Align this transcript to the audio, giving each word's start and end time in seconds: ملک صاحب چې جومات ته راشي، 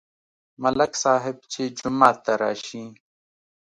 ملک 0.63 0.91
صاحب 1.03 1.37
چې 1.51 1.61
جومات 1.77 2.17
ته 2.25 2.33
راشي، 2.41 2.83